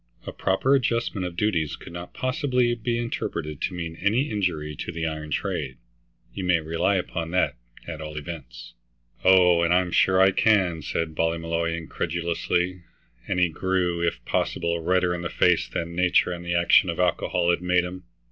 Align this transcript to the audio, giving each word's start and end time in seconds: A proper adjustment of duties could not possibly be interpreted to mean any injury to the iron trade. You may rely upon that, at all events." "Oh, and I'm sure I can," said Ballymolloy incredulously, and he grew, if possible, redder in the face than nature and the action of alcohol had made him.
A 0.25 0.31
proper 0.31 0.73
adjustment 0.73 1.27
of 1.27 1.35
duties 1.37 1.75
could 1.75 1.93
not 1.93 2.11
possibly 2.11 2.73
be 2.73 2.97
interpreted 2.97 3.61
to 3.61 3.75
mean 3.75 3.95
any 3.97 4.31
injury 4.31 4.75
to 4.77 4.91
the 4.91 5.05
iron 5.05 5.29
trade. 5.29 5.77
You 6.33 6.43
may 6.43 6.59
rely 6.59 6.95
upon 6.95 7.29
that, 7.33 7.55
at 7.87 8.01
all 8.01 8.17
events." 8.17 8.73
"Oh, 9.23 9.61
and 9.61 9.71
I'm 9.71 9.91
sure 9.91 10.19
I 10.19 10.31
can," 10.31 10.81
said 10.81 11.13
Ballymolloy 11.13 11.77
incredulously, 11.77 12.81
and 13.27 13.39
he 13.39 13.49
grew, 13.49 14.01
if 14.01 14.25
possible, 14.25 14.79
redder 14.81 15.13
in 15.13 15.21
the 15.21 15.29
face 15.29 15.67
than 15.67 15.95
nature 15.95 16.31
and 16.31 16.43
the 16.43 16.55
action 16.55 16.89
of 16.89 16.99
alcohol 16.99 17.51
had 17.51 17.61
made 17.61 17.83
him. 17.83 18.05